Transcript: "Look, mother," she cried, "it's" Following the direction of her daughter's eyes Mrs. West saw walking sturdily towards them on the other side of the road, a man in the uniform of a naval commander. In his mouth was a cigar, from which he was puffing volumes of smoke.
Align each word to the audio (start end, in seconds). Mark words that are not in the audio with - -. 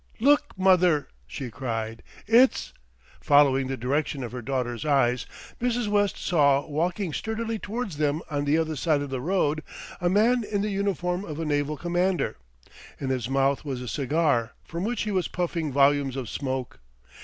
"Look, 0.19 0.57
mother," 0.57 1.09
she 1.27 1.51
cried, 1.51 2.01
"it's" 2.25 2.73
Following 3.21 3.67
the 3.67 3.77
direction 3.77 4.23
of 4.23 4.31
her 4.31 4.41
daughter's 4.41 4.83
eyes 4.83 5.27
Mrs. 5.61 5.87
West 5.89 6.17
saw 6.17 6.65
walking 6.65 7.13
sturdily 7.13 7.59
towards 7.59 7.97
them 7.97 8.23
on 8.27 8.45
the 8.45 8.57
other 8.57 8.75
side 8.75 9.03
of 9.03 9.11
the 9.11 9.21
road, 9.21 9.61
a 10.01 10.09
man 10.09 10.43
in 10.43 10.63
the 10.63 10.71
uniform 10.71 11.23
of 11.23 11.39
a 11.39 11.45
naval 11.45 11.77
commander. 11.77 12.37
In 12.99 13.09
his 13.11 13.29
mouth 13.29 13.63
was 13.63 13.79
a 13.79 13.87
cigar, 13.87 14.53
from 14.63 14.83
which 14.85 15.03
he 15.03 15.11
was 15.11 15.27
puffing 15.27 15.71
volumes 15.71 16.15
of 16.15 16.29
smoke. 16.29 16.79